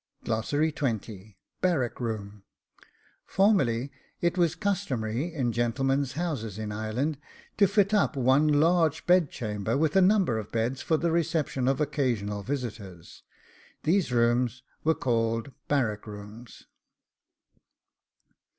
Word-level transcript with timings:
BARRACK 1.61 1.99
ROOM. 1.99 2.43
Formerly 3.23 3.91
it 4.19 4.35
was 4.35 4.55
customary, 4.55 5.31
in 5.31 5.51
gentlemen's 5.51 6.13
houses 6.13 6.57
in 6.57 6.71
Ireland, 6.71 7.19
to 7.57 7.67
fit 7.67 7.93
up 7.93 8.15
one 8.15 8.47
large 8.47 9.05
bedchamber 9.05 9.77
with 9.77 9.95
a 9.95 10.01
number 10.01 10.39
of 10.39 10.51
beds 10.51 10.81
for 10.81 10.97
the 10.97 11.11
reception 11.11 11.67
of 11.67 11.79
occasional 11.79 12.41
visitors. 12.41 13.21
These 13.83 14.11
rooms 14.11 14.63
were 14.83 14.95
called 14.95 15.51
Barrack 15.67 16.07
rooms. 16.07 16.63